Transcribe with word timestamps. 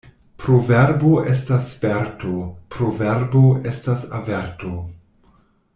Proverbo 0.43 1.11
estas 1.33 1.67
sperto, 1.73 2.33
proverbo 2.77 3.45
estas 3.73 4.07
averto. 4.23 4.75